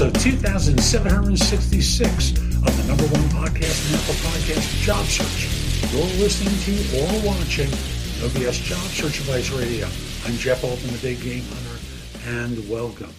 [0.00, 5.44] episode 2766 of the number one podcast in Apple Podcast, Job Search.
[5.92, 7.68] You're listening to or watching
[8.18, 9.86] No BS Job Search Advice Radio.
[10.24, 11.78] I'm Jeff Altman, the Big Game Hunter,
[12.24, 13.12] and welcome.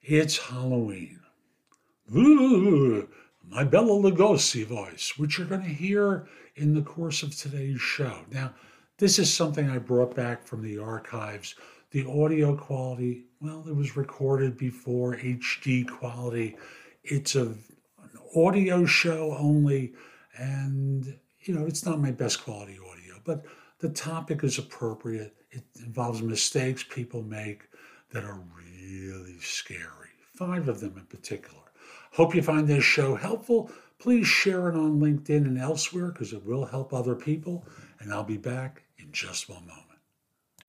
[0.00, 1.20] It's Halloween.
[2.16, 3.06] Ooh,
[3.46, 8.20] my Bela Lugosi voice, which you're going to hear in the course of today's show.
[8.32, 8.54] Now,
[8.96, 11.54] this is something I brought back from the archives.
[11.90, 16.56] The audio quality, well, it was recorded before HD quality.
[17.04, 17.58] It's a, an
[18.34, 19.92] audio show only,
[20.36, 23.44] and you know, it's not my best quality audio, but
[23.78, 25.34] the topic is appropriate.
[25.50, 27.68] It involves mistakes people make
[28.12, 31.62] that are really scary, five of them in particular.
[32.12, 33.70] Hope you find this show helpful.
[33.98, 37.66] Please share it on LinkedIn and elsewhere because it will help other people.
[38.00, 39.85] And I'll be back in just one moment.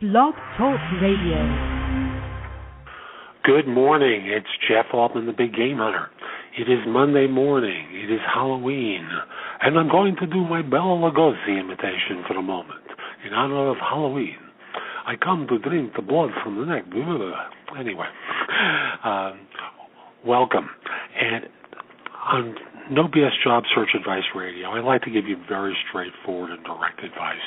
[0.00, 1.42] Blog Talk Radio.
[3.42, 4.28] Good morning.
[4.28, 6.08] It's Jeff Altman, the Big Game Hunter.
[6.56, 7.88] It is Monday morning.
[7.90, 9.08] It is Halloween.
[9.60, 12.78] And I'm going to do my Bela Lugosi imitation for a moment
[13.26, 14.36] in honor of Halloween.
[15.04, 16.84] I come to drink the blood from the neck.
[17.76, 18.06] Anyway,
[19.04, 19.40] um,
[20.24, 20.70] welcome.
[21.20, 21.46] And
[22.24, 22.54] on
[22.88, 27.02] No BS Job Search Advice Radio, I like to give you very straightforward and direct
[27.02, 27.42] advice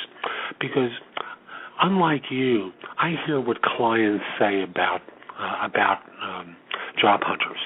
[0.59, 0.91] because
[1.81, 5.01] unlike you, I hear what clients say about
[5.39, 6.55] uh, about um,
[7.01, 7.57] job hunters,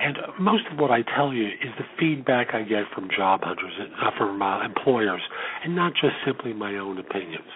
[0.00, 3.72] and most of what I tell you is the feedback I get from job hunters,
[3.80, 5.22] uh, from uh, employers,
[5.64, 7.48] and not just simply my own opinions.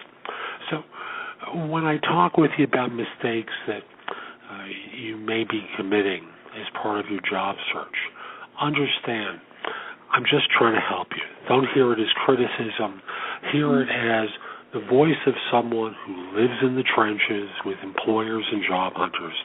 [0.69, 0.83] So,
[1.69, 3.83] when I talk with you about mistakes that
[4.51, 4.65] uh,
[4.97, 6.27] you may be committing
[6.59, 7.95] as part of your job search,
[8.59, 9.39] understand
[10.13, 11.25] I'm just trying to help you.
[11.49, 13.01] Don't hear it as criticism.
[13.51, 14.29] Hear it as
[14.73, 19.35] the voice of someone who lives in the trenches with employers and job hunters,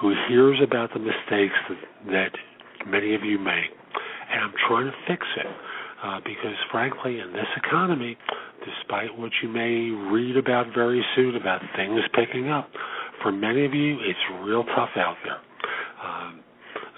[0.00, 2.32] who hears about the mistakes that, that
[2.86, 3.74] many of you make.
[4.30, 5.46] And I'm trying to fix it.
[5.98, 8.16] Uh, because frankly, in this economy,
[8.64, 12.70] despite what you may read about very soon about things picking up,
[13.20, 15.40] for many of you, it's real tough out there.
[16.04, 16.40] Um,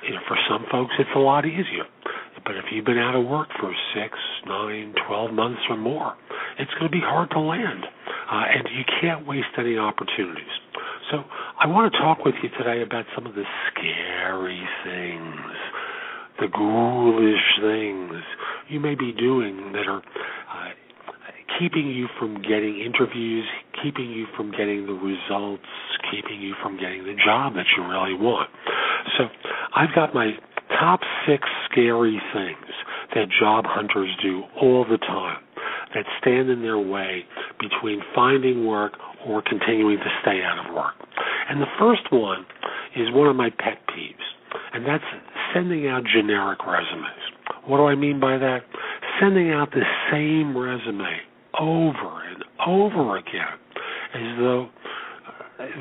[0.06, 1.84] you know, for some folks, it's a lot easier.
[2.44, 6.14] But if you've been out of work for six, nine, twelve months or more,
[6.60, 10.52] it's going to be hard to land, uh, and you can't waste any opportunities.
[11.10, 11.24] So
[11.58, 15.56] I want to talk with you today about some of the scary things,
[16.38, 18.22] the ghoulish things
[18.68, 20.70] you may be doing that are uh,
[21.58, 23.46] keeping you from getting interviews,
[23.82, 25.64] keeping you from getting the results,
[26.12, 28.50] keeping you from getting the job that you really want.
[29.16, 29.24] So
[29.74, 30.32] I've got my
[30.78, 32.70] top six scary things
[33.14, 35.42] that job hunters do all the time
[36.00, 37.24] that stand in their way
[37.60, 38.92] between finding work
[39.26, 40.94] or continuing to stay out of work.
[41.48, 42.46] And the first one
[42.96, 44.24] is one of my pet peeves,
[44.72, 45.04] and that's
[45.52, 47.20] sending out generic resumes.
[47.66, 48.60] What do I mean by that?
[49.20, 51.20] Sending out the same resume
[51.60, 53.60] over and over again
[54.14, 54.68] as though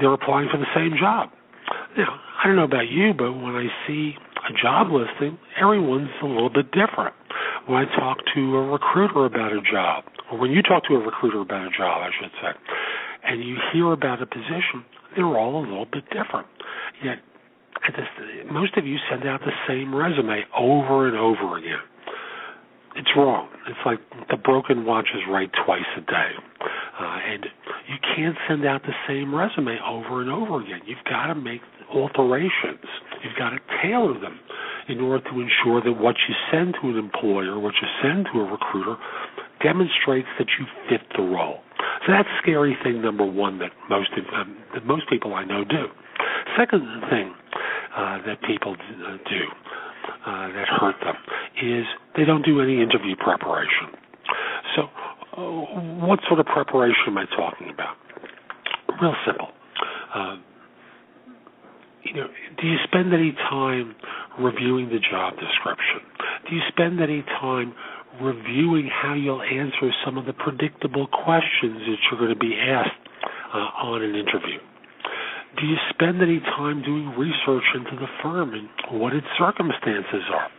[0.01, 1.29] they're applying for the same job.
[1.97, 4.15] Now, I don't know about you, but when I see
[4.49, 7.13] a job listing, everyone's a little bit different
[7.69, 10.99] when I talk to a recruiter about a job, or when you talk to a
[10.99, 12.49] recruiter about a job, I should say,
[13.23, 14.83] and you hear about a position,
[15.15, 16.47] they're all a little bit different.
[17.03, 17.19] Yet,
[17.85, 21.85] just, most of you send out the same resume over and over again.
[22.95, 23.49] It's wrong.
[23.67, 23.99] It's like
[24.31, 26.31] the broken watch is right twice a day.
[26.99, 27.45] Uh, and
[27.87, 30.81] you can't send out the same resume over and over again.
[30.87, 31.61] You've got to make
[31.93, 32.89] alterations.
[33.23, 34.39] You've got to tailor them
[34.89, 38.39] in order to ensure that what you send to an employer, what you send to
[38.41, 38.95] a recruiter,
[39.61, 41.59] demonstrates that you fit the role.
[42.05, 45.87] So that's scary thing number one that most um, that most people I know do.
[46.57, 47.33] Second thing
[47.95, 49.43] uh, that people uh, do
[50.25, 51.15] uh, that hurt them
[51.61, 51.85] is
[52.15, 53.93] they don't do any interview preparation.
[54.75, 54.83] So,
[55.37, 55.41] uh,
[56.05, 57.95] what sort of preparation am I talking about?
[59.01, 59.49] Real simple.
[62.09, 62.27] You know,
[62.59, 63.95] do you spend any time
[64.39, 66.01] reviewing the job description?
[66.49, 67.73] Do you spend any time
[68.19, 72.97] reviewing how you'll answer some of the predictable questions that you're going to be asked
[73.53, 74.57] uh, on an interview?
[75.61, 80.49] Do you spend any time doing research into the firm and what its circumstances are?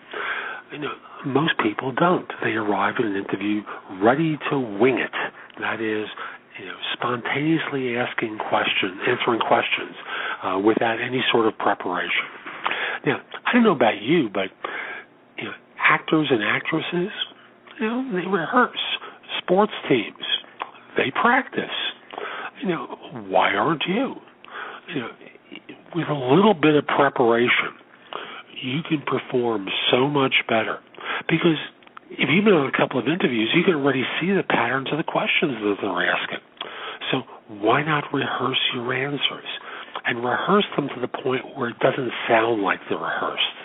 [0.73, 0.95] You know,
[1.27, 2.31] most people don't.
[2.45, 3.63] They arrive at an interview
[4.01, 5.11] ready to wing it.
[5.59, 6.07] That is,
[6.61, 9.99] you know, spontaneously asking questions, answering questions
[10.43, 12.27] uh, without any sort of preparation.
[13.07, 14.49] Now, I don't know about you, but
[15.39, 17.13] you know, actors and actresses,
[17.81, 18.81] you know, they rehearse.
[19.43, 20.25] Sports teams,
[20.97, 21.65] they practice.
[22.63, 22.87] You know,
[23.29, 24.15] why aren't you?
[24.95, 25.09] You know,
[25.95, 27.73] with a little bit of preparation,
[28.63, 30.79] you can perform so much better
[31.29, 31.57] because
[32.11, 34.99] if you've been on a couple of interviews, you can already see the patterns of
[34.99, 36.43] the questions that they're asking.
[37.11, 39.49] So why not rehearse your answers
[40.07, 43.59] and rehearse them to the point where it doesn't sound like they're rehearsed?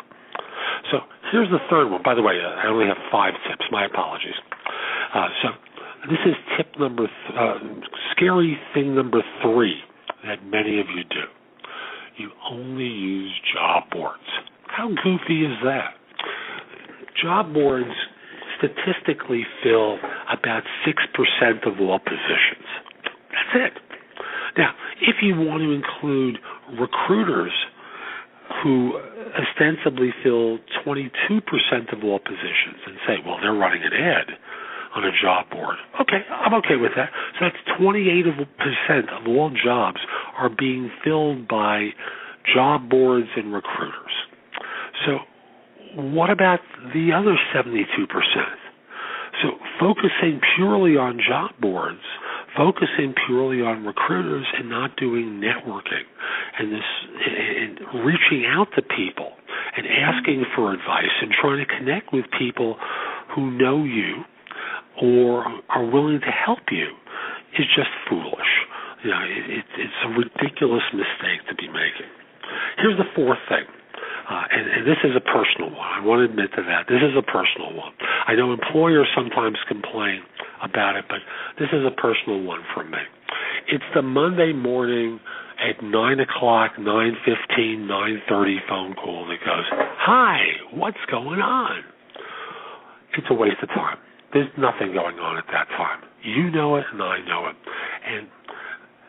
[0.91, 0.99] So
[1.31, 2.01] here's the third one.
[2.03, 3.65] By the way, I only have five tips.
[3.71, 4.37] My apologies.
[5.13, 5.47] Uh, so
[6.09, 7.57] this is tip number, th- uh,
[8.11, 9.75] scary thing number three
[10.25, 11.25] that many of you do.
[12.17, 14.23] You only use job boards.
[14.67, 15.95] How goofy is that?
[17.21, 17.91] Job boards
[18.57, 19.97] statistically fill
[20.31, 22.67] about 6% of all positions.
[23.31, 23.84] That's it.
[24.57, 26.37] Now, if you want to include
[26.79, 27.51] recruiters
[28.63, 28.99] who
[29.35, 31.11] ostensibly fill 22%
[31.93, 34.27] of all positions and say, well, they're running an ad
[34.95, 35.75] on a job board.
[36.01, 37.09] Okay, I'm okay with that.
[37.39, 39.97] So that's 28% of all jobs
[40.37, 41.89] are being filled by
[42.53, 44.13] job boards and recruiters.
[45.05, 45.19] So
[45.95, 46.59] what about
[46.93, 47.85] the other 72%?
[49.41, 49.49] So
[49.79, 51.99] focusing purely on job boards,
[52.57, 56.07] focusing purely on recruiters and not doing networking
[56.59, 56.87] and this
[57.27, 59.31] and reaching out to people
[59.77, 62.77] and asking for advice and trying to connect with people
[63.35, 64.23] who know you
[65.01, 66.87] or are willing to help you
[67.59, 68.51] is just foolish.
[69.03, 72.09] You know, it, it, it's a ridiculous mistake to be making.
[72.77, 73.67] Here's the fourth thing.
[74.25, 75.85] Uh, and, and this is a personal one.
[75.85, 76.89] I want to admit to that.
[76.89, 77.93] This is a personal one.
[78.25, 80.25] I know employers sometimes complain
[80.65, 81.19] about it, but
[81.59, 82.97] this is a personal one from me.
[83.71, 85.19] It's the Monday morning
[85.57, 90.39] at nine o'clock, nine fifteen, nine thirty phone call that goes, "Hi,
[90.73, 91.83] what's going on?"
[93.17, 93.97] It's a waste of time.
[94.33, 96.01] There's nothing going on at that time.
[96.23, 97.55] You know it, and I know it,
[98.05, 98.27] and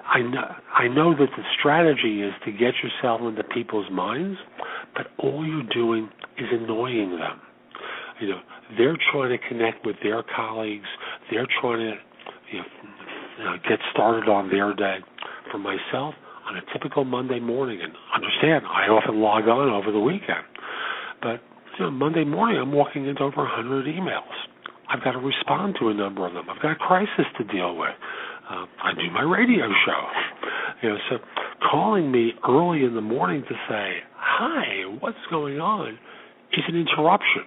[0.07, 4.39] I know I know that the strategy is to get yourself into people's minds,
[4.95, 7.41] but all you're doing is annoying them.
[8.21, 8.41] You know,
[8.79, 10.89] they're trying to connect with their colleagues.
[11.31, 11.95] They're trying to
[12.53, 14.99] you know, get started on their day.
[15.51, 16.15] For myself,
[16.49, 20.47] on a typical Monday morning, and understand, I often log on over the weekend,
[21.23, 21.41] but
[21.79, 24.35] you know, Monday morning, I'm walking into over 100 emails.
[24.89, 26.47] I've got to respond to a number of them.
[26.49, 27.95] I've got a crisis to deal with.
[28.49, 30.03] Uh, I do my radio show.
[30.83, 31.17] You know, so
[31.71, 35.99] calling me early in the morning to say, "Hi, what's going on?"
[36.53, 37.43] is an interruption,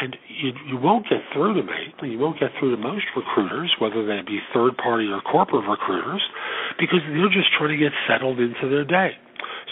[0.00, 1.92] and you you won't get through to me.
[2.02, 6.22] You won't get through to most recruiters, whether they be third party or corporate recruiters,
[6.78, 9.10] because they're just trying to get settled into their day.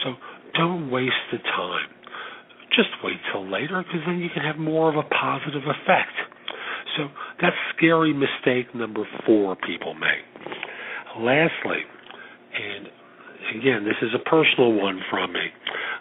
[0.04, 0.14] So
[0.54, 1.88] don't waste the time.
[2.76, 6.12] Just wait till later, because then you can have more of a positive effect.
[6.96, 7.08] So
[7.40, 10.24] that's scary mistake number four people make.
[11.18, 11.82] Lastly,
[12.54, 12.88] and
[13.58, 15.46] again, this is a personal one from me,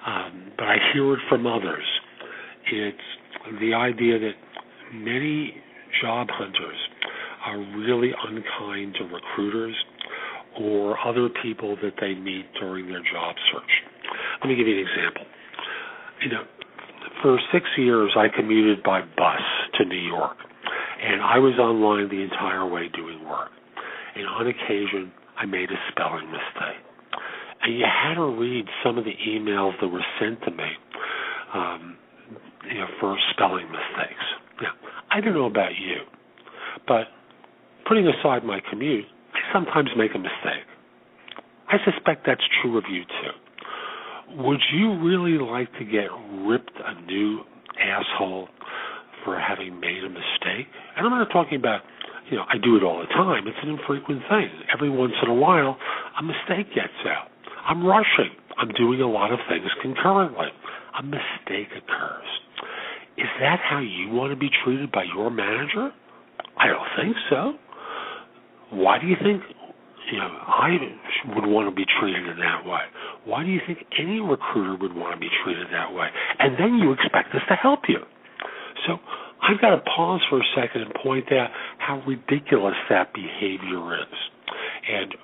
[0.06, 1.86] um, but I hear it from others.
[2.72, 2.98] It's
[3.60, 4.36] the idea that
[4.94, 5.54] many
[6.02, 6.78] job hunters
[7.46, 9.76] are really unkind to recruiters
[10.60, 13.72] or other people that they meet during their job search.
[14.42, 15.26] Let me give you an example.
[16.24, 16.44] You know,
[17.22, 19.42] for six years I commuted by bus
[19.78, 20.38] to New York,
[21.04, 23.52] and I was online the entire way doing work
[24.18, 26.82] and on occasion I made a spelling mistake.
[27.62, 30.70] And you had to read some of the emails that were sent to me
[31.54, 31.98] um,
[33.00, 34.26] for spelling mistakes.
[34.62, 34.72] Now,
[35.12, 36.02] I don't know about you,
[36.88, 37.08] but
[37.88, 40.68] putting aside my commute, I sometimes make a mistake.
[41.70, 44.44] I suspect that's true of you too.
[44.44, 46.10] Would you really like to get
[46.46, 47.42] ripped a new
[47.80, 48.50] asshole
[49.24, 50.68] for having made a mistake?
[50.96, 51.82] And I'm not talking about
[52.30, 53.48] you know, I do it all the time.
[53.48, 54.50] It's an infrequent thing.
[54.74, 55.78] Every once in a while,
[56.20, 57.32] a mistake gets out.
[57.66, 58.36] I'm rushing.
[58.58, 60.48] I'm doing a lot of things concurrently.
[61.00, 62.28] a mistake occurs.
[63.18, 65.92] Is that how you want to be treated by your manager?
[66.58, 67.54] I don't think so.
[68.72, 69.42] Why do you think
[70.12, 70.78] you know I
[71.36, 72.82] would want to be treated in that way?
[73.26, 76.08] Why do you think any recruiter would want to be treated that way?
[76.40, 78.00] And then you expect us to help you.
[78.86, 78.98] So
[79.42, 84.16] I've got to pause for a second and point out how ridiculous that behavior is
[84.90, 85.16] and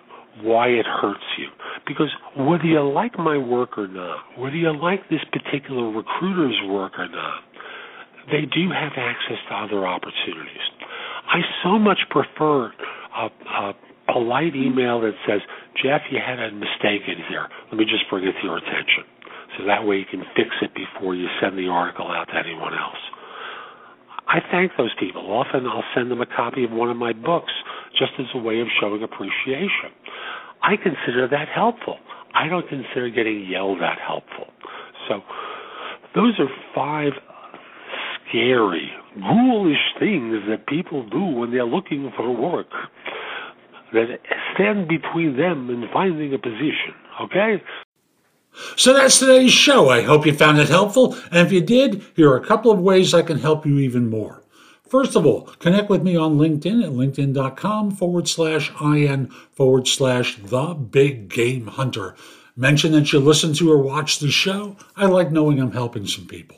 [0.41, 1.47] why it hurts you.
[1.87, 6.93] Because whether you like my work or not, whether you like this particular recruiter's work
[6.97, 7.43] or not,
[8.31, 10.65] they do have access to other opportunities.
[11.27, 12.71] I so much prefer
[13.15, 13.73] a, a
[14.11, 15.41] polite email that says,
[15.81, 17.47] Jeff, you had a mistake in here.
[17.71, 19.03] Let me just bring it to your attention.
[19.57, 22.73] So that way you can fix it before you send the article out to anyone
[22.73, 23.01] else.
[24.27, 25.21] I thank those people.
[25.31, 27.51] Often I'll send them a copy of one of my books
[27.97, 29.93] just as a way of showing appreciation.
[30.63, 31.97] I consider that helpful.
[32.33, 34.47] I don't consider getting yelled at helpful.
[35.07, 35.21] So
[36.15, 37.11] those are five
[38.33, 42.67] scary, ghoulish things that people do when they're looking for work
[43.93, 44.19] that
[44.53, 46.95] stand between them and finding a position.
[47.21, 47.61] Okay?
[48.75, 49.89] So that's today's show.
[49.89, 51.15] I hope you found it helpful.
[51.31, 54.09] And if you did, here are a couple of ways I can help you even
[54.09, 54.43] more.
[54.87, 60.37] First of all, connect with me on LinkedIn at linkedin.com forward slash IN forward slash
[60.37, 62.15] the big game hunter.
[62.55, 64.75] Mention that you listen to or watch the show.
[64.95, 66.57] I like knowing I'm helping some people.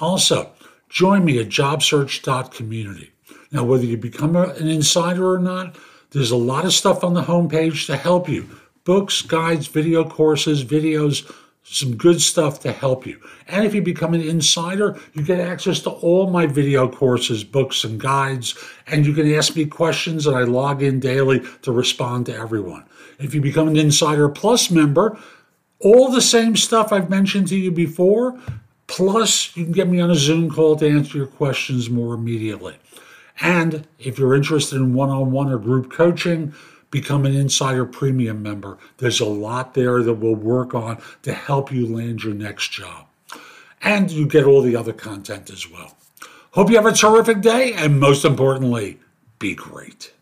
[0.00, 0.52] Also,
[0.88, 3.12] join me at jobsearch.community.
[3.50, 5.76] Now, whether you become an insider or not,
[6.10, 8.48] there's a lot of stuff on the homepage to help you
[8.84, 11.30] books, guides, video courses, videos,
[11.62, 13.20] some good stuff to help you.
[13.46, 17.84] And if you become an insider, you get access to all my video courses, books,
[17.84, 18.54] and guides,
[18.86, 22.84] and you can ask me questions, and I log in daily to respond to everyone.
[23.18, 25.18] If you become an Insider Plus member,
[25.80, 28.40] all the same stuff I've mentioned to you before,
[28.88, 32.76] plus you can get me on a Zoom call to answer your questions more immediately.
[33.40, 36.52] And if you're interested in one on one or group coaching,
[36.90, 38.78] become an Insider Premium member.
[38.96, 43.06] There's a lot there that we'll work on to help you land your next job.
[43.80, 45.96] And you get all the other content as well.
[46.52, 48.98] Hope you have a terrific day, and most importantly,
[49.38, 50.12] be great.